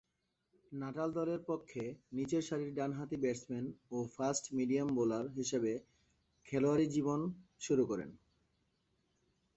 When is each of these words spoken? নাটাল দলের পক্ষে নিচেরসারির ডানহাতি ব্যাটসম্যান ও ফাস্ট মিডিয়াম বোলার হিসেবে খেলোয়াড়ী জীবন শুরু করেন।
নাটাল 0.71 1.09
দলের 1.11 1.41
পক্ষে 1.49 1.83
নিচেরসারির 2.11 2.71
ডানহাতি 2.75 3.17
ব্যাটসম্যান 3.17 3.65
ও 3.91 3.97
ফাস্ট 4.15 4.45
মিডিয়াম 4.57 4.89
বোলার 4.97 5.25
হিসেবে 5.37 5.71
খেলোয়াড়ী 6.45 6.85
জীবন 6.95 7.19
শুরু 7.59 7.83
করেন। 7.85 8.09